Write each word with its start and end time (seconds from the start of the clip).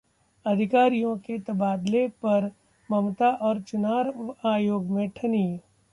अधिकारियों 0.45 1.15
के 1.17 1.37
तबादले 1.39 2.07
पर 2.25 2.49
ममता 2.89 3.29
और 3.41 3.61
चुनाव 3.61 4.35
आयोग 4.47 4.89
में 4.91 5.07
ठनी 5.09 5.45